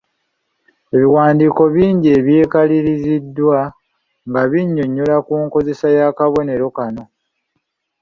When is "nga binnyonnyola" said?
4.27-5.15